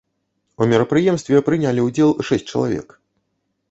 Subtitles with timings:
[0.61, 3.01] У мерапрыемстве прынялі ўдзел шэсць чалавек.